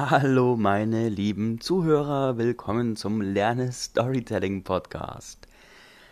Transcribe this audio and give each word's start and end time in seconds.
Hallo 0.00 0.56
meine 0.56 1.08
lieben 1.08 1.60
Zuhörer, 1.60 2.38
willkommen 2.38 2.94
zum 2.94 3.20
Lerne 3.20 3.72
Storytelling 3.72 4.62
Podcast. 4.62 5.48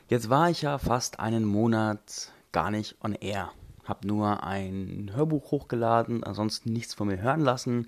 Jetzt 0.09 0.29
war 0.29 0.51
ich 0.51 0.63
ja 0.63 0.79
fast 0.79 1.21
einen 1.21 1.45
Monat 1.45 2.33
gar 2.51 2.73
nicht 2.73 2.97
on 3.01 3.13
air. 3.15 3.53
Hab 3.85 4.05
nur 4.05 4.43
ein 4.43 5.13
Hörbuch 5.15 5.53
hochgeladen, 5.53 6.25
ansonsten 6.25 6.73
nichts 6.73 6.95
von 6.95 7.07
mir 7.07 7.23
hören 7.23 7.43
lassen. 7.43 7.87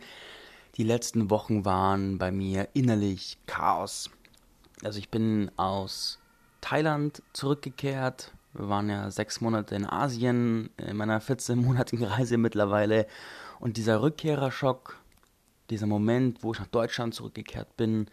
Die 0.76 0.84
letzten 0.84 1.30
Wochen 1.30 1.64
waren 1.64 2.16
bei 2.16 2.30
mir 2.30 2.68
innerlich 2.74 3.36
Chaos. 3.46 4.08
Also 4.84 5.00
ich 5.00 5.08
bin 5.08 5.50
aus 5.56 6.20
Thailand 6.60 7.24
zurückgekehrt. 7.32 8.30
Wir 8.52 8.68
waren 8.68 8.88
ja 8.88 9.10
sechs 9.10 9.40
Monate 9.40 9.74
in 9.74 9.84
Asien, 9.84 10.70
in 10.76 10.96
meiner 10.96 11.20
14-monatigen 11.20 12.04
Reise 12.06 12.38
mittlerweile. 12.38 13.08
Und 13.58 13.76
dieser 13.76 14.00
Rückkehrerschock, 14.00 14.97
dieser 15.71 15.87
Moment, 15.87 16.43
wo 16.43 16.53
ich 16.53 16.59
nach 16.59 16.66
Deutschland 16.66 17.14
zurückgekehrt 17.14 17.76
bin 17.76 18.07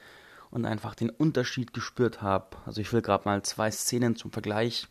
und 0.52 0.66
einfach 0.66 0.96
den 0.96 1.10
Unterschied 1.10 1.74
gespürt 1.74 2.22
habe. 2.22 2.58
Also 2.66 2.82
ich 2.82 2.92
will 2.94 3.02
gerade 3.02 3.26
mal 3.26 3.44
zwei 3.44 3.72
Szenen 3.72 4.16
zum 4.16 4.32
Vergleich 4.32 4.88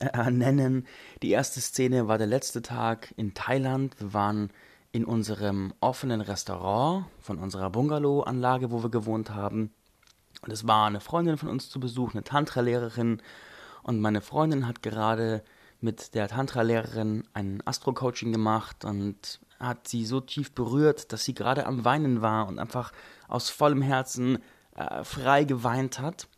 äh, 0.00 0.30
nennen. 0.30 0.86
Die 1.22 1.30
erste 1.30 1.60
Szene 1.60 2.08
war 2.08 2.18
der 2.18 2.26
letzte 2.26 2.62
Tag 2.62 3.12
in 3.16 3.34
Thailand. 3.34 3.98
Wir 4.00 4.12
waren 4.12 4.50
in 4.92 5.04
unserem 5.04 5.74
offenen 5.80 6.20
Restaurant 6.20 7.06
von 7.20 7.38
unserer 7.38 7.70
Bungalow-Anlage, 7.70 8.70
wo 8.70 8.82
wir 8.82 8.90
gewohnt 8.90 9.30
haben. 9.30 9.70
Und 10.42 10.52
es 10.52 10.66
war 10.66 10.86
eine 10.86 11.00
Freundin 11.00 11.36
von 11.36 11.48
uns 11.48 11.68
zu 11.68 11.80
Besuch, 11.80 12.12
eine 12.12 12.24
Tantra-Lehrerin. 12.24 13.20
Und 13.82 14.00
meine 14.00 14.20
Freundin 14.20 14.66
hat 14.66 14.82
gerade 14.82 15.42
mit 15.80 16.14
der 16.14 16.28
Tantra-Lehrerin 16.28 17.24
ein 17.34 17.62
Astro-Coaching 17.64 18.32
gemacht 18.32 18.84
und 18.84 19.40
hat 19.60 19.88
sie 19.88 20.04
so 20.04 20.20
tief 20.20 20.52
berührt, 20.52 21.12
dass 21.12 21.24
sie 21.24 21.34
gerade 21.34 21.66
am 21.66 21.84
Weinen 21.84 22.22
war 22.22 22.48
und 22.48 22.58
einfach 22.58 22.92
aus 23.28 23.50
vollem 23.50 23.82
Herzen 23.82 24.38
äh, 24.76 25.04
frei 25.04 25.44
geweint 25.44 26.00
hat. 26.00 26.28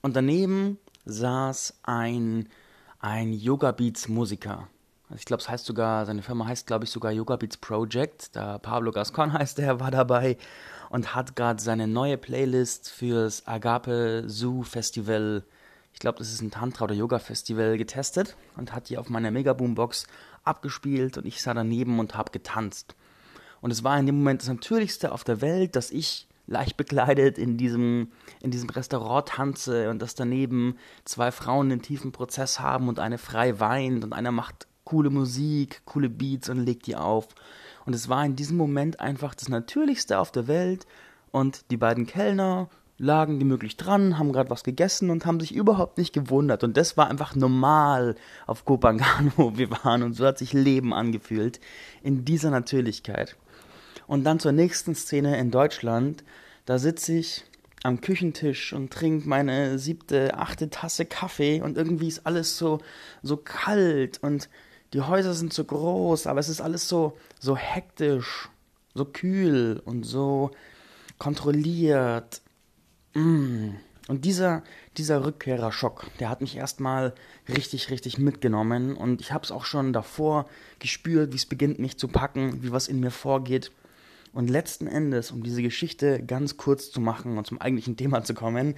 Und 0.00 0.16
daneben 0.16 0.78
saß 1.04 1.80
ein, 1.82 2.48
ein 2.98 3.32
Yoga 3.32 3.72
Beats 3.72 4.08
Musiker. 4.08 4.68
Also 5.04 5.20
ich 5.20 5.24
glaube, 5.26 5.42
es 5.42 5.48
heißt 5.48 5.66
sogar, 5.66 6.06
seine 6.06 6.22
Firma 6.22 6.46
heißt, 6.46 6.66
glaube 6.66 6.84
ich, 6.84 6.90
sogar 6.90 7.12
Yoga 7.12 7.36
Beats 7.36 7.56
Project. 7.56 8.34
Da 8.34 8.58
Pablo 8.58 8.90
Gascon 8.92 9.32
heißt 9.34 9.58
er, 9.58 9.80
war 9.80 9.90
dabei 9.90 10.38
und 10.90 11.14
hat 11.14 11.36
gerade 11.36 11.62
seine 11.62 11.86
neue 11.86 12.18
Playlist 12.18 12.90
fürs 12.90 13.46
Agape 13.46 14.24
Zoo 14.26 14.62
Festival 14.62 15.44
ich 15.92 15.98
glaube, 15.98 16.18
das 16.18 16.32
ist 16.32 16.40
ein 16.40 16.50
Tantra- 16.50 16.84
oder 16.84 16.94
Yoga-Festival 16.94 17.78
getestet 17.78 18.36
und 18.56 18.72
hat 18.72 18.88
die 18.88 18.98
auf 18.98 19.08
meiner 19.08 19.30
Megaboombox 19.30 20.06
abgespielt 20.44 21.18
und 21.18 21.26
ich 21.26 21.42
sah 21.42 21.54
daneben 21.54 21.98
und 21.98 22.16
habe 22.16 22.32
getanzt. 22.32 22.96
Und 23.60 23.70
es 23.70 23.84
war 23.84 23.98
in 23.98 24.06
dem 24.06 24.16
Moment 24.16 24.42
das 24.42 24.48
Natürlichste 24.48 25.12
auf 25.12 25.22
der 25.22 25.40
Welt, 25.40 25.76
dass 25.76 25.90
ich 25.90 26.26
leicht 26.46 26.76
bekleidet 26.76 27.38
in 27.38 27.56
diesem, 27.56 28.10
in 28.40 28.50
diesem 28.50 28.68
Restaurant 28.70 29.28
tanze 29.28 29.90
und 29.90 30.02
dass 30.02 30.14
daneben 30.14 30.76
zwei 31.04 31.30
Frauen 31.30 31.70
einen 31.70 31.82
tiefen 31.82 32.12
Prozess 32.12 32.58
haben 32.58 32.88
und 32.88 32.98
eine 32.98 33.18
frei 33.18 33.60
weint 33.60 34.02
und 34.02 34.12
einer 34.12 34.32
macht 34.32 34.66
coole 34.84 35.10
Musik, 35.10 35.82
coole 35.84 36.08
Beats 36.08 36.48
und 36.48 36.58
legt 36.64 36.86
die 36.86 36.96
auf. 36.96 37.28
Und 37.86 37.94
es 37.94 38.08
war 38.08 38.24
in 38.24 38.36
diesem 38.36 38.56
Moment 38.56 39.00
einfach 39.00 39.34
das 39.34 39.48
Natürlichste 39.48 40.18
auf 40.18 40.32
der 40.32 40.48
Welt 40.48 40.86
und 41.30 41.70
die 41.70 41.76
beiden 41.76 42.06
Kellner 42.06 42.68
lagen 43.02 43.40
gemütlich 43.40 43.76
dran, 43.76 44.16
haben 44.16 44.32
gerade 44.32 44.48
was 44.48 44.62
gegessen 44.62 45.10
und 45.10 45.26
haben 45.26 45.40
sich 45.40 45.52
überhaupt 45.52 45.98
nicht 45.98 46.12
gewundert. 46.12 46.62
Und 46.62 46.76
das 46.76 46.96
war 46.96 47.10
einfach 47.10 47.34
normal 47.34 48.14
auf 48.46 48.64
Kopangan, 48.64 49.32
wo 49.36 49.56
wir 49.56 49.70
waren. 49.70 50.04
Und 50.04 50.14
so 50.14 50.24
hat 50.24 50.38
sich 50.38 50.52
Leben 50.52 50.94
angefühlt 50.94 51.58
in 52.02 52.24
dieser 52.24 52.50
Natürlichkeit. 52.50 53.36
Und 54.06 54.22
dann 54.24 54.38
zur 54.38 54.52
nächsten 54.52 54.94
Szene 54.94 55.36
in 55.38 55.50
Deutschland. 55.50 56.22
Da 56.64 56.78
sitze 56.78 57.14
ich 57.14 57.44
am 57.82 58.00
Küchentisch 58.00 58.72
und 58.72 58.92
trinke 58.92 59.28
meine 59.28 59.80
siebte, 59.80 60.38
achte 60.38 60.70
Tasse 60.70 61.04
Kaffee 61.04 61.60
und 61.60 61.76
irgendwie 61.76 62.06
ist 62.06 62.24
alles 62.24 62.56
so, 62.56 62.78
so 63.24 63.36
kalt 63.36 64.22
und 64.22 64.48
die 64.92 65.00
Häuser 65.00 65.34
sind 65.34 65.52
so 65.52 65.64
groß, 65.64 66.28
aber 66.28 66.38
es 66.38 66.48
ist 66.48 66.60
alles 66.60 66.88
so, 66.88 67.16
so 67.40 67.56
hektisch, 67.56 68.48
so 68.94 69.06
kühl 69.06 69.82
und 69.84 70.04
so 70.04 70.52
kontrolliert. 71.18 72.41
Und 73.14 74.24
dieser, 74.24 74.62
dieser 74.96 75.24
Rückkehrerschock, 75.24 76.06
der 76.18 76.28
hat 76.28 76.40
mich 76.40 76.56
erstmal 76.56 77.14
richtig, 77.48 77.90
richtig 77.90 78.18
mitgenommen. 78.18 78.96
Und 78.96 79.20
ich 79.20 79.32
habe 79.32 79.44
es 79.44 79.50
auch 79.50 79.64
schon 79.64 79.92
davor 79.92 80.46
gespürt, 80.78 81.32
wie 81.32 81.36
es 81.36 81.46
beginnt, 81.46 81.78
mich 81.78 81.98
zu 81.98 82.08
packen, 82.08 82.62
wie 82.62 82.72
was 82.72 82.88
in 82.88 83.00
mir 83.00 83.10
vorgeht. 83.10 83.70
Und 84.32 84.48
letzten 84.48 84.86
Endes, 84.86 85.30
um 85.30 85.42
diese 85.42 85.62
Geschichte 85.62 86.22
ganz 86.24 86.56
kurz 86.56 86.90
zu 86.90 87.00
machen 87.00 87.38
und 87.38 87.46
zum 87.46 87.60
eigentlichen 87.60 87.96
Thema 87.96 88.24
zu 88.24 88.34
kommen, 88.34 88.74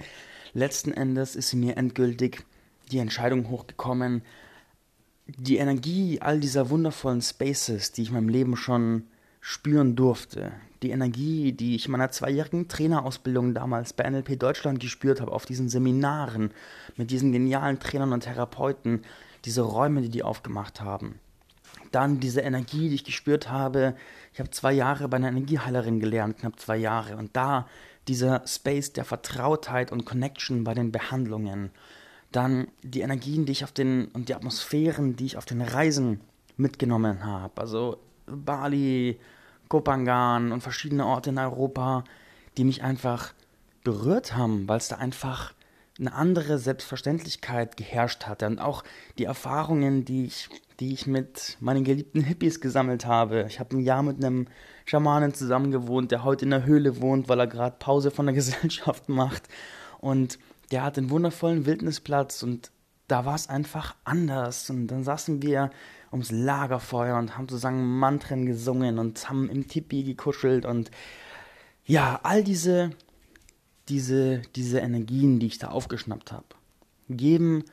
letzten 0.53 0.91
Endes 0.91 1.35
ist 1.35 1.53
mir 1.53 1.77
endgültig 1.77 2.43
die 2.91 2.99
Entscheidung 2.99 3.49
hochgekommen, 3.49 4.21
die 5.27 5.57
Energie 5.57 6.21
all 6.21 6.39
dieser 6.39 6.69
wundervollen 6.69 7.21
Spaces, 7.21 7.91
die 7.91 8.03
ich 8.03 8.09
in 8.09 8.13
meinem 8.13 8.29
Leben 8.29 8.55
schon 8.55 9.07
spüren 9.41 9.95
durfte. 9.95 10.51
Die 10.85 10.91
Energie, 10.91 11.51
die 11.51 11.75
ich 11.75 11.87
in 11.87 11.93
meiner 11.93 12.11
zweijährigen 12.11 12.67
Trainerausbildung 12.67 13.55
damals 13.55 13.93
bei 13.93 14.07
NLP 14.07 14.39
Deutschland 14.39 14.79
gespürt 14.79 15.19
habe, 15.19 15.31
auf 15.31 15.47
diesen 15.47 15.67
Seminaren 15.67 16.51
mit 16.95 17.09
diesen 17.09 17.31
genialen 17.31 17.79
Trainern 17.79 18.13
und 18.13 18.21
Therapeuten, 18.21 19.01
diese 19.45 19.63
Räume, 19.63 20.01
die 20.01 20.09
die 20.09 20.21
aufgemacht 20.21 20.81
haben. 20.81 21.19
Dann 21.91 22.19
diese 22.19 22.41
Energie, 22.41 22.89
die 22.89 22.95
ich 22.95 23.03
gespürt 23.03 23.49
habe. 23.49 23.95
Ich 24.31 24.39
habe 24.39 24.51
zwei 24.51 24.73
Jahre 24.73 25.07
bei 25.07 25.17
einer 25.17 25.29
Energieheilerin 25.29 25.99
gelernt, 25.99 26.37
knapp 26.37 26.59
zwei 26.59 26.77
Jahre. 26.77 27.17
Und 27.17 27.35
da 27.35 27.65
dieser 28.07 28.43
Space 28.45 28.93
der 28.93 29.05
Vertrautheit 29.05 29.91
und 29.91 30.05
Connection 30.05 30.63
bei 30.63 30.75
den 30.75 30.91
Behandlungen. 30.91 31.71
Dann 32.31 32.67
die 32.83 33.01
Energien, 33.01 33.47
die 33.47 33.53
ich 33.53 33.63
auf 33.63 33.71
den 33.71 34.09
und 34.09 34.29
die 34.29 34.35
Atmosphären, 34.35 35.15
die 35.15 35.25
ich 35.25 35.37
auf 35.37 35.45
den 35.45 35.63
Reisen 35.63 36.21
mitgenommen 36.57 37.25
habe. 37.25 37.59
Also 37.59 37.97
Bali, 38.27 39.19
Kopangan 39.67 40.51
und 40.51 40.61
verschiedene 40.61 41.05
Orte 41.05 41.31
in 41.31 41.37
Europa, 41.37 42.03
die 42.57 42.63
mich 42.63 42.83
einfach 42.83 43.33
berührt 43.83 44.35
haben, 44.35 44.67
weil 44.67 44.77
es 44.77 44.87
da 44.87 44.97
einfach 44.97 45.53
eine 45.97 46.13
andere 46.13 46.57
Selbstverständlichkeit 46.57 47.77
geherrscht 47.77 48.25
hatte 48.25 48.47
und 48.47 48.59
auch 48.59 48.83
die 49.17 49.23
Erfahrungen, 49.23 50.03
die 50.03 50.25
ich, 50.25 50.49
die 50.79 50.93
ich 50.93 51.07
mit 51.07 51.57
meinen 51.61 51.85
geliebten 51.85 52.21
Hippies 52.21 52.59
gesammelt 52.59 53.05
habe. 53.05 53.45
Ich 53.47 53.61
habe 53.61 53.77
ein 53.77 53.79
Jahr 53.79 54.03
mit 54.03 54.17
einem 54.17 54.47
Schamanen 54.85 55.33
zusammengewohnt, 55.33 56.11
der 56.11 56.25
heute 56.25 56.45
in 56.45 56.51
der 56.51 56.65
Höhle 56.65 57.01
wohnt, 57.01 57.29
weil 57.29 57.39
er 57.39 57.47
gerade 57.47 57.77
Pause 57.79 58.11
von 58.11 58.25
der 58.25 58.35
Gesellschaft 58.35 59.07
macht 59.07 59.43
und 59.99 60.37
der 60.71 60.83
hat 60.83 60.97
einen 60.97 61.09
wundervollen 61.09 61.65
Wildnisplatz 61.65 62.43
und 62.43 62.71
da 63.07 63.25
war 63.25 63.35
es 63.35 63.49
einfach 63.49 63.95
anders 64.03 64.69
und 64.69 64.87
dann 64.87 65.03
saßen 65.03 65.41
wir 65.41 65.69
ums 66.11 66.31
Lagerfeuer 66.31 67.17
und 67.17 67.37
haben 67.37 67.47
zusammen 67.47 67.99
Mantren 67.99 68.45
gesungen 68.45 68.99
und 68.99 69.29
haben 69.29 69.49
im 69.49 69.67
Tipi 69.67 70.03
gekuschelt 70.03 70.65
und 70.65 70.91
ja, 71.85 72.19
all 72.23 72.43
diese, 72.43 72.91
diese, 73.89 74.41
diese 74.55 74.79
Energien, 74.79 75.39
die 75.39 75.47
ich 75.47 75.59
da 75.59 75.67
aufgeschnappt 75.67 76.31
habe, 76.31 76.47
geben 77.09 77.63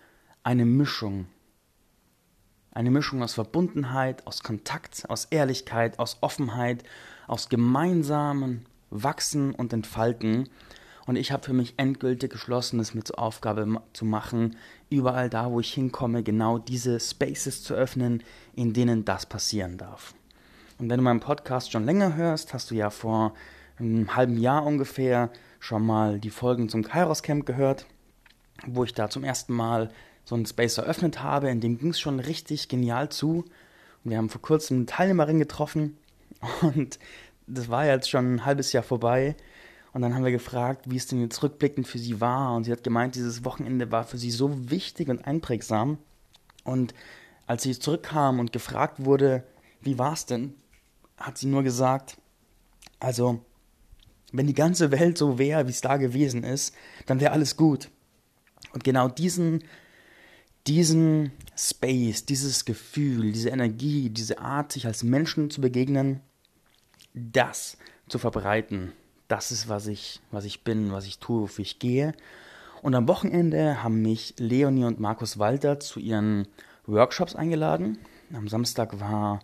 eine 0.43 0.67
Mischung. 0.67 1.27
Eine 2.73 2.91
Mischung 2.91 3.23
aus 3.23 3.35
Verbundenheit, 3.35 4.27
aus 4.27 4.43
Kontakt, 4.43 5.09
aus 5.09 5.27
Ehrlichkeit, 5.27 5.99
aus 5.99 6.19
Offenheit, 6.21 6.85
aus 7.27 7.49
gemeinsamen 7.49 8.67
Wachsen 8.91 9.55
und 9.55 9.73
Entfalten. 9.73 10.49
Und 11.07 11.17
ich 11.17 11.33
habe 11.33 11.45
für 11.45 11.53
mich 11.53 11.75
endgültig 11.79 12.31
geschlossen, 12.31 12.79
es 12.79 12.95
mir 12.95 13.03
zur 13.03 13.19
Aufgabe 13.19 13.83
zu 13.93 14.05
machen, 14.05 14.57
überall 14.89 15.29
da, 15.29 15.51
wo 15.51 15.61
ich 15.61 15.73
hinkomme, 15.73 16.23
genau 16.23 16.59
diese 16.59 17.01
Spaces 17.01 17.63
zu 17.63 17.75
öffnen, 17.75 18.23
in 18.55 18.73
denen 18.73 19.05
das 19.05 19.27
passieren 19.27 19.79
darf. 19.79 20.15
Und 20.79 20.89
wenn 20.91 20.99
du 20.99 21.03
meinen 21.03 21.21
Podcast 21.21 21.73
schon 21.73 21.85
länger 21.85 22.15
hörst, 22.15 22.55
hast 22.55 22.71
du 22.71 22.75
ja 22.75 22.91
vor 22.91 23.35
einem 23.79 24.15
halben 24.15 24.39
Jahr 24.39 24.65
ungefähr 24.65 25.31
schon 25.59 25.85
mal 25.85 26.21
die 26.21 26.31
Folgen 26.31 26.69
zum 26.69 26.83
Kairos 26.83 27.23
Camp 27.23 27.47
gehört, 27.47 27.87
wo 28.67 28.85
ich 28.85 28.95
da 28.95 29.09
zum 29.09 29.25
ersten 29.25 29.55
Mal 29.55 29.91
so 30.25 30.35
einen 30.35 30.47
Space 30.47 30.79
eröffnet 30.79 31.23
habe. 31.23 31.51
In 31.51 31.61
dem 31.61 31.79
ging 31.79 31.91
es 31.91 32.01
schon 32.01 32.21
richtig 32.21 32.69
genial 32.69 33.09
zu. 33.09 33.45
Und 34.05 34.11
wir 34.11 34.19
haben 34.19 34.29
vor 34.29 34.43
kurzem 34.43 34.79
eine 34.79 34.87
Teilnehmerin 34.87 35.39
getroffen 35.39 35.97
und 36.63 36.99
das 37.47 37.69
war 37.69 37.87
jetzt 37.87 38.09
schon 38.09 38.35
ein 38.35 38.45
halbes 38.45 38.73
Jahr 38.73 38.83
vorbei. 38.83 39.37
Und 39.93 40.03
dann 40.03 40.15
haben 40.15 40.25
wir 40.25 40.33
gefragt, 40.33 40.91
wie 40.91 40.97
es 40.97 41.07
denn 41.07 41.21
jetzt 41.21 41.43
rückblickend 41.43 41.87
für 41.87 41.99
sie 41.99 42.21
war. 42.21 42.55
Und 42.55 42.65
sie 42.65 42.73
hat 42.73 42.83
gemeint, 42.83 43.15
dieses 43.15 43.45
Wochenende 43.45 43.91
war 43.93 44.05
für 44.05 44.19
sie 44.19 44.31
so 44.31 44.71
wichtig 44.71 45.09
und 45.09 45.27
einprägsam. 45.27 45.99
Und 46.65 46.95
als 47.47 47.65
sie 47.65 47.79
zurückkam 47.79 48.41
und 48.41 48.53
gefragt 48.53 49.05
wurde, 49.05 49.45
wie 49.83 49.99
war 49.99 50.15
es 50.15 50.25
denn, 50.25 50.55
hat 51.19 51.37
sie 51.37 51.47
nur 51.47 51.63
gesagt, 51.63 52.17
also, 53.01 53.45
wenn 54.33 54.47
die 54.47 54.55
ganze 54.55 54.91
Welt 54.91 55.19
so 55.19 55.39
wäre, 55.39 55.67
wie 55.67 55.73
es 55.73 55.81
da 55.81 55.99
gewesen 55.99 56.45
ist, 56.45 56.75
dann 57.07 57.21
wäre 57.21 57.33
alles 57.33 57.57
gut. 57.57 57.91
Und 58.73 58.85
genau 58.85 59.09
diesen, 59.09 59.65
diesen 60.67 61.33
Space, 61.57 62.25
dieses 62.25 62.65
Gefühl, 62.65 63.33
diese 63.33 63.51
Energie, 63.51 64.09
diese 64.09 64.39
Art, 64.39 64.73
sich 64.73 64.87
als 64.87 65.03
Menschen 65.03 65.51
zu 65.51 65.61
begegnen, 65.61 66.21
das 67.13 67.77
zu 68.09 68.19
verbreiten. 68.19 68.93
Das 69.33 69.51
ist, 69.51 69.71
was 69.71 69.87
ich, 69.87 70.21
was 70.31 70.45
ich 70.45 70.63
bin, 70.63 70.93
was 70.93 71.07
ich 71.07 71.19
tue, 71.19 71.41
wofür 71.41 71.63
ich 71.63 71.79
gehe. 71.79 72.13
Und 72.83 72.95
am 72.95 73.09
Wochenende 73.09 73.83
haben 73.83 74.03
mich 74.03 74.35
Leonie 74.37 74.85
und 74.85 75.01
Markus 75.01 75.39
Walter 75.39 75.81
zu 75.81 76.01
ihren 76.01 76.49
Workshops 76.85 77.35
eingeladen. 77.35 77.97
Am 78.35 78.47
Samstag 78.47 79.01
war 79.01 79.41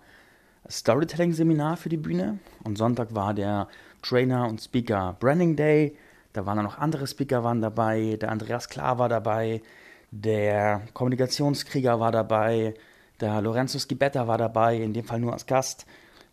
Storytelling-Seminar 0.69 1.79
für 1.79 1.89
die 1.89 1.97
Bühne 1.97 2.39
und 2.65 2.77
Sonntag 2.77 3.15
war 3.15 3.33
der 3.33 3.67
Trainer 4.03 4.47
und 4.47 4.61
Speaker 4.61 5.17
Branding 5.21 5.57
Day. 5.57 5.97
Da 6.35 6.45
waren 6.45 6.59
auch 6.59 6.65
noch 6.65 6.79
andere 6.79 7.07
Speaker 7.07 7.43
waren 7.43 7.63
dabei. 7.63 8.19
Der 8.21 8.31
Andreas 8.31 8.69
Klar 8.69 8.99
war 8.99 9.09
dabei. 9.09 9.63
Der 10.11 10.83
Kommunikationskrieger 10.93 11.99
war 11.99 12.13
dabei. 12.13 12.75
Der 13.23 13.41
Lorenzo 13.41 13.79
Schibetta 13.79 14.29
war 14.29 14.37
dabei, 14.37 14.77
in 14.77 14.93
dem 14.93 15.07
Fall 15.07 15.21
nur 15.21 15.33
als 15.33 15.47
Gast. 15.47 15.87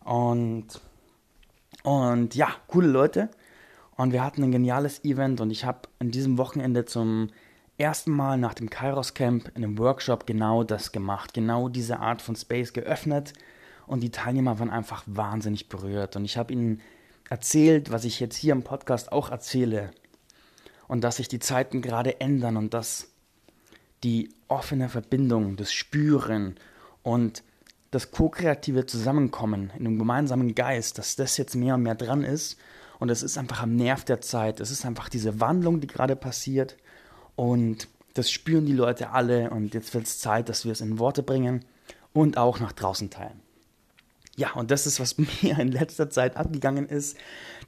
Und, 0.04 0.66
und 1.84 2.34
ja, 2.34 2.48
coole 2.66 2.88
Leute. 2.88 3.30
Und 3.96 4.12
wir 4.12 4.22
hatten 4.22 4.42
ein 4.42 4.52
geniales 4.52 5.04
Event 5.04 5.40
und 5.40 5.50
ich 5.50 5.64
habe 5.64 5.88
an 5.98 6.10
diesem 6.10 6.36
Wochenende 6.36 6.84
zum 6.84 7.30
ersten 7.78 8.10
Mal 8.10 8.38
nach 8.38 8.54
dem 8.54 8.70
Kairos 8.70 9.14
Camp 9.14 9.50
in 9.54 9.64
einem 9.64 9.78
Workshop 9.78 10.26
genau 10.26 10.64
das 10.64 10.92
gemacht, 10.92 11.34
genau 11.34 11.68
diese 11.68 12.00
Art 12.00 12.22
von 12.22 12.36
Space 12.36 12.72
geöffnet 12.72 13.32
und 13.86 14.00
die 14.02 14.10
Teilnehmer 14.10 14.58
waren 14.58 14.70
einfach 14.70 15.02
wahnsinnig 15.06 15.68
berührt. 15.68 16.16
Und 16.16 16.24
ich 16.24 16.36
habe 16.36 16.52
ihnen 16.52 16.80
erzählt, 17.28 17.90
was 17.90 18.04
ich 18.04 18.20
jetzt 18.20 18.36
hier 18.36 18.52
im 18.52 18.62
Podcast 18.62 19.12
auch 19.12 19.30
erzähle 19.30 19.90
und 20.88 21.02
dass 21.02 21.16
sich 21.16 21.28
die 21.28 21.38
Zeiten 21.38 21.82
gerade 21.82 22.20
ändern 22.20 22.56
und 22.56 22.74
dass 22.74 23.08
die 24.04 24.30
offene 24.48 24.88
Verbindung, 24.88 25.56
das 25.56 25.72
Spüren 25.72 26.56
und 27.02 27.42
das 27.90 28.10
ko-kreative 28.10 28.86
Zusammenkommen 28.86 29.70
in 29.78 29.86
einem 29.86 29.98
gemeinsamen 29.98 30.54
Geist, 30.54 30.98
dass 30.98 31.16
das 31.16 31.36
jetzt 31.38 31.54
mehr 31.54 31.74
und 31.74 31.82
mehr 31.82 31.94
dran 31.94 32.22
ist 32.22 32.58
und 32.98 33.10
es 33.10 33.22
ist 33.22 33.38
einfach 33.38 33.62
am 33.62 33.76
Nerv 33.76 34.04
der 34.04 34.20
Zeit. 34.20 34.60
Es 34.60 34.70
ist 34.70 34.86
einfach 34.86 35.08
diese 35.08 35.40
Wandlung, 35.40 35.80
die 35.80 35.86
gerade 35.86 36.16
passiert. 36.16 36.76
Und 37.34 37.88
das 38.14 38.30
spüren 38.30 38.66
die 38.66 38.72
Leute 38.72 39.10
alle. 39.10 39.50
Und 39.50 39.74
jetzt 39.74 39.92
wird 39.94 40.06
es 40.06 40.18
Zeit, 40.18 40.48
dass 40.48 40.64
wir 40.64 40.72
es 40.72 40.80
in 40.80 40.98
Worte 40.98 41.22
bringen 41.22 41.64
und 42.12 42.38
auch 42.38 42.58
nach 42.60 42.72
draußen 42.72 43.10
teilen. 43.10 43.40
Ja, 44.36 44.52
und 44.52 44.70
das 44.70 44.86
ist, 44.86 45.00
was 45.00 45.18
mir 45.42 45.58
in 45.58 45.72
letzter 45.72 46.08
Zeit 46.08 46.36
abgegangen 46.36 46.88
ist. 46.88 47.16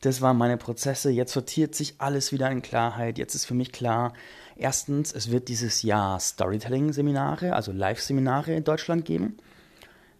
Das 0.00 0.20
waren 0.22 0.38
meine 0.38 0.56
Prozesse. 0.56 1.10
Jetzt 1.10 1.32
sortiert 1.32 1.74
sich 1.74 1.96
alles 1.98 2.32
wieder 2.32 2.50
in 2.50 2.62
Klarheit. 2.62 3.18
Jetzt 3.18 3.34
ist 3.34 3.44
für 3.44 3.54
mich 3.54 3.72
klar, 3.72 4.14
erstens, 4.56 5.12
es 5.12 5.30
wird 5.30 5.48
dieses 5.48 5.82
Jahr 5.82 6.20
Storytelling-Seminare, 6.20 7.54
also 7.54 7.72
Live-Seminare 7.72 8.54
in 8.54 8.64
Deutschland 8.64 9.04
geben. 9.04 9.36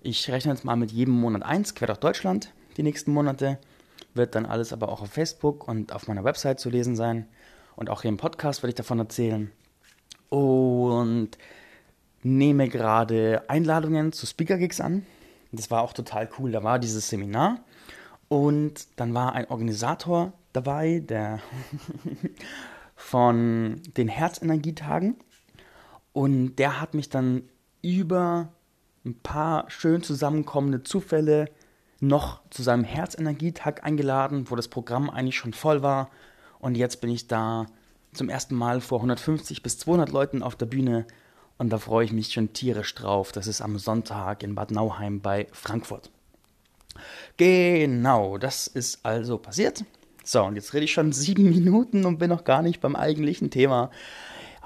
Ich 0.03 0.31
rechne 0.31 0.53
jetzt 0.53 0.65
mal 0.65 0.77
mit 0.77 0.93
jedem 0.93 1.15
Monat 1.15 1.43
eins, 1.43 1.75
quer 1.75 1.87
durch 1.87 1.99
Deutschland, 1.99 2.53
die 2.77 2.83
nächsten 2.83 3.13
Monate 3.13 3.59
wird 4.19 4.35
dann 4.35 4.45
alles 4.45 4.75
aber 4.75 4.91
auch 4.91 5.01
auf 5.01 5.11
Facebook 5.11 5.67
und 5.67 5.95
auf 5.95 6.07
meiner 6.09 6.25
Website 6.25 6.61
zu 6.61 6.69
lesen 6.69 6.95
sein. 6.95 7.27
Und 7.75 7.89
auch 7.89 8.03
hier 8.03 8.11
im 8.11 8.19
Podcast 8.19 8.63
werde 8.63 8.71
ich 8.71 8.75
davon 8.75 8.99
erzählen. 8.99 9.51
Und 10.29 11.39
nehme 12.23 12.69
gerade 12.69 13.45
Einladungen 13.49 14.13
zu 14.13 14.27
Speaker 14.27 14.59
Gigs 14.59 14.81
an. 14.81 15.07
Das 15.53 15.71
war 15.71 15.83
auch 15.83 15.95
total 15.95 16.29
cool. 16.39 16.53
Da 16.53 16.63
war 16.63 16.79
dieses 16.79 17.09
Seminar 17.09 17.61
und 18.29 18.87
dann 18.97 19.15
war 19.15 19.33
ein 19.33 19.49
Organisator 19.49 20.33
dabei, 20.53 21.01
der 21.01 21.41
von 22.97 23.81
den 23.97 24.09
Herzenergietagen. 24.09 25.17
Und 26.13 26.57
der 26.57 26.81
hat 26.81 26.95
mich 26.95 27.09
dann 27.09 27.43
über 27.81 28.49
ein 29.05 29.15
paar 29.15 29.71
schön 29.71 30.03
zusammenkommende 30.03 30.83
Zufälle 30.83 31.47
noch 32.01 32.41
zu 32.51 32.63
seinem 32.63 32.85
Herzenergietag 32.85 33.85
eingeladen, 33.85 34.51
wo 34.51 34.57
das 34.57 34.69
Programm 34.69 35.11
eigentlich 35.11 35.37
schon 35.37 35.53
voll 35.53 35.83
war. 35.83 36.11
Und 36.61 36.77
jetzt 36.77 37.01
bin 37.01 37.11
ich 37.11 37.27
da 37.27 37.67
zum 38.13 38.29
ersten 38.29 38.55
Mal 38.55 38.81
vor 38.81 38.99
150 38.99 39.63
bis 39.63 39.79
200 39.79 40.11
Leuten 40.11 40.43
auf 40.43 40.57
der 40.57 40.67
Bühne 40.67 41.07
und 41.59 41.71
da 41.71 41.79
freue 41.79 42.05
ich 42.05 42.13
mich 42.13 42.33
schon 42.33 42.53
tierisch 42.53 42.95
drauf. 42.95 43.33
Das 43.33 43.47
ist 43.49 43.61
am 43.61 43.79
Sonntag 43.79 44.43
in 44.43 44.55
Bad 44.55 44.71
Nauheim 44.71 45.21
bei 45.21 45.49
Frankfurt. 45.53 46.11
Genau, 47.37 48.39
das 48.39 48.69
ist 48.69 49.05
also 49.05 49.39
passiert. 49.39 49.85
So, 50.25 50.45
und 50.45 50.57
jetzt 50.57 50.73
rede 50.73 50.85
ich 50.85 50.93
schon 50.93 51.13
sieben 51.13 51.45
Minuten 51.51 52.05
und 52.05 52.19
bin 52.19 52.31
noch 52.31 52.45
gar 52.45 52.63
nicht 52.63 52.81
beim 52.81 52.97
eigentlichen 52.97 53.51
Thema. 53.51 53.91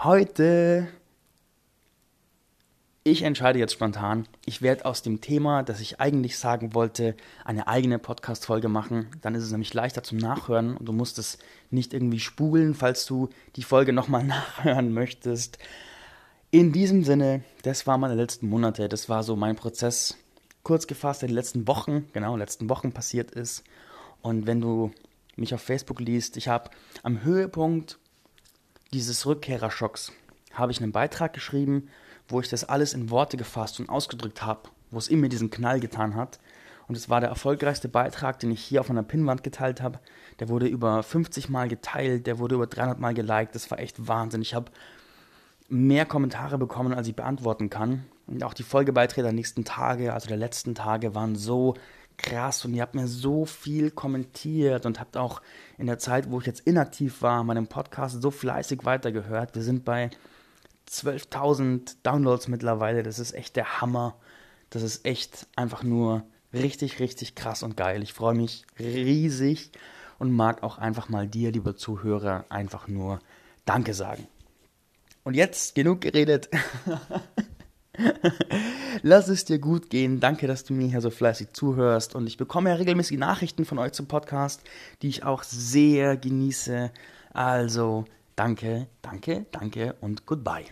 Heute 0.02 0.88
ich 3.04 3.22
entscheide 3.22 3.58
jetzt 3.58 3.72
spontan, 3.72 4.28
ich 4.46 4.62
werde 4.62 4.84
aus 4.84 5.02
dem 5.02 5.20
Thema, 5.20 5.64
das 5.64 5.80
ich 5.80 6.00
eigentlich 6.00 6.38
sagen 6.38 6.72
wollte, 6.72 7.16
eine 7.44 7.66
eigene 7.66 7.98
Podcast-Folge 7.98 8.68
machen. 8.68 9.08
Dann 9.22 9.34
ist 9.34 9.42
es 9.42 9.50
nämlich 9.50 9.74
leichter 9.74 10.04
zum 10.04 10.18
Nachhören 10.18 10.76
und 10.76 10.86
du 10.86 10.92
musst 10.92 11.18
es 11.18 11.38
nicht 11.70 11.94
irgendwie 11.94 12.20
spulen, 12.20 12.74
falls 12.74 13.04
du 13.04 13.28
die 13.56 13.64
Folge 13.64 13.92
nochmal 13.92 14.22
nachhören 14.24 14.92
möchtest. 14.92 15.58
In 16.52 16.70
diesem 16.70 17.02
Sinne, 17.02 17.42
das 17.62 17.86
war 17.88 17.98
meine 17.98 18.14
letzten 18.14 18.48
Monate, 18.48 18.88
das 18.88 19.08
war 19.08 19.24
so 19.24 19.34
mein 19.34 19.56
Prozess, 19.56 20.16
kurz 20.62 20.86
gefasst, 20.86 21.22
in 21.22 21.28
den 21.28 21.34
letzten 21.34 21.66
Wochen, 21.66 22.06
genau, 22.12 22.28
in 22.28 22.34
den 22.34 22.40
letzten 22.40 22.68
Wochen 22.68 22.92
passiert 22.92 23.32
ist. 23.32 23.64
Und 24.20 24.46
wenn 24.46 24.60
du 24.60 24.92
mich 25.34 25.54
auf 25.54 25.62
Facebook 25.62 25.98
liest, 25.98 26.36
ich 26.36 26.46
habe 26.46 26.70
am 27.02 27.24
Höhepunkt 27.24 27.98
dieses 28.92 29.26
Rückkehrerschocks, 29.26 30.12
habe 30.52 30.70
ich 30.70 30.80
einen 30.80 30.92
Beitrag 30.92 31.32
geschrieben, 31.32 31.88
wo 32.28 32.40
ich 32.40 32.48
das 32.48 32.64
alles 32.64 32.94
in 32.94 33.10
Worte 33.10 33.36
gefasst 33.36 33.80
und 33.80 33.88
ausgedrückt 33.88 34.42
habe, 34.42 34.68
wo 34.90 34.98
es 34.98 35.08
in 35.08 35.20
mir 35.20 35.28
diesen 35.28 35.50
Knall 35.50 35.80
getan 35.80 36.14
hat. 36.14 36.38
Und 36.88 36.96
es 36.96 37.08
war 37.08 37.20
der 37.20 37.30
erfolgreichste 37.30 37.88
Beitrag, 37.88 38.40
den 38.40 38.50
ich 38.50 38.62
hier 38.62 38.80
auf 38.80 38.90
einer 38.90 39.02
Pinnwand 39.02 39.42
geteilt 39.42 39.80
habe. 39.80 39.98
Der 40.40 40.48
wurde 40.48 40.66
über 40.66 41.02
50 41.02 41.48
Mal 41.48 41.68
geteilt, 41.68 42.26
der 42.26 42.38
wurde 42.38 42.56
über 42.56 42.66
300 42.66 42.98
Mal 42.98 43.14
geliked. 43.14 43.54
Das 43.54 43.70
war 43.70 43.78
echt 43.78 44.08
Wahnsinn. 44.08 44.42
Ich 44.42 44.54
habe 44.54 44.70
mehr 45.68 46.04
Kommentare 46.04 46.58
bekommen, 46.58 46.92
als 46.92 47.08
ich 47.08 47.16
beantworten 47.16 47.70
kann. 47.70 48.04
Und 48.26 48.44
auch 48.44 48.54
die 48.54 48.62
Folgebeiträge 48.62 49.22
der 49.22 49.32
nächsten 49.32 49.64
Tage, 49.64 50.12
also 50.12 50.28
der 50.28 50.36
letzten 50.36 50.74
Tage, 50.74 51.14
waren 51.14 51.36
so 51.36 51.74
krass 52.18 52.64
und 52.64 52.74
ihr 52.74 52.82
habt 52.82 52.94
mir 52.94 53.08
so 53.08 53.44
viel 53.46 53.90
kommentiert 53.90 54.86
und 54.86 55.00
habt 55.00 55.16
auch 55.16 55.40
in 55.78 55.86
der 55.86 55.98
Zeit, 55.98 56.30
wo 56.30 56.40
ich 56.40 56.46
jetzt 56.46 56.60
inaktiv 56.66 57.22
war, 57.22 57.42
meinem 57.42 57.66
Podcast 57.66 58.20
so 58.20 58.30
fleißig 58.30 58.84
weitergehört. 58.84 59.54
Wir 59.54 59.62
sind 59.62 59.84
bei 59.84 60.10
12.000 60.92 61.96
Downloads 62.02 62.48
mittlerweile. 62.48 63.02
Das 63.02 63.18
ist 63.18 63.32
echt 63.32 63.56
der 63.56 63.80
Hammer. 63.80 64.14
Das 64.70 64.82
ist 64.82 65.04
echt 65.06 65.46
einfach 65.56 65.82
nur 65.82 66.24
richtig, 66.52 67.00
richtig 67.00 67.34
krass 67.34 67.62
und 67.62 67.76
geil. 67.76 68.02
Ich 68.02 68.12
freue 68.12 68.34
mich 68.34 68.64
riesig 68.78 69.72
und 70.18 70.32
mag 70.32 70.62
auch 70.62 70.78
einfach 70.78 71.08
mal 71.08 71.26
dir, 71.26 71.50
lieber 71.50 71.76
Zuhörer, 71.76 72.44
einfach 72.48 72.88
nur 72.88 73.20
Danke 73.64 73.94
sagen. 73.94 74.26
Und 75.24 75.34
jetzt 75.34 75.74
genug 75.74 76.00
geredet. 76.00 76.48
Lass 79.02 79.28
es 79.28 79.44
dir 79.44 79.58
gut 79.58 79.90
gehen. 79.90 80.20
Danke, 80.20 80.46
dass 80.46 80.64
du 80.64 80.72
mir 80.72 80.88
hier 80.88 81.00
so 81.00 81.10
fleißig 81.10 81.52
zuhörst. 81.52 82.14
Und 82.14 82.26
ich 82.26 82.36
bekomme 82.36 82.70
ja 82.70 82.76
regelmäßig 82.76 83.18
Nachrichten 83.18 83.64
von 83.64 83.78
euch 83.78 83.92
zum 83.92 84.06
Podcast, 84.06 84.62
die 85.02 85.08
ich 85.08 85.24
auch 85.24 85.42
sehr 85.42 86.16
genieße. 86.16 86.90
Also 87.32 88.04
danke, 88.36 88.88
danke, 89.00 89.46
danke 89.52 89.94
und 90.00 90.26
goodbye. 90.26 90.64